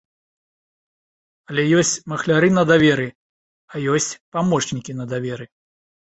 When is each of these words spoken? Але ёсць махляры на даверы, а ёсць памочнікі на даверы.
Але 1.51 1.65
ёсць 1.81 1.91
махляры 2.13 2.49
на 2.57 2.63
даверы, 2.71 3.05
а 3.73 3.83
ёсць 3.97 4.09
памочнікі 4.37 4.91
на 5.03 5.07
даверы. 5.13 5.45